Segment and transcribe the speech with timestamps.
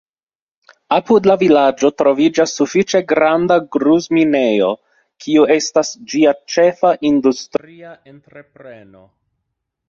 [0.95, 4.71] Apud la vilaĝo troviĝas sufiĉe granda gruz-minejo,
[5.27, 9.07] kiu estas ĝia ĉefa industria entrepreno.